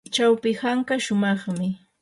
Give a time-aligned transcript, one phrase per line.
[0.15, 1.67] chawpi hanka shumaqmi.